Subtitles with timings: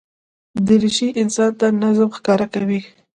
[0.67, 2.81] دریشي انسان ته نظم ښکاره کوي.